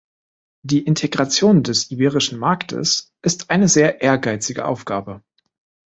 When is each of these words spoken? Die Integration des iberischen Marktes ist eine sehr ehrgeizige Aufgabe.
Die 0.65 0.83
Integration 0.83 1.61
des 1.61 1.91
iberischen 1.91 2.39
Marktes 2.39 3.13
ist 3.21 3.51
eine 3.51 3.67
sehr 3.67 4.01
ehrgeizige 4.01 4.65
Aufgabe. 4.65 5.21